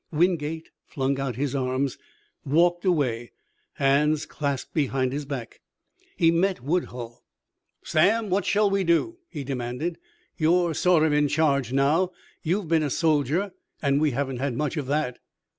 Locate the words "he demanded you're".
9.29-10.73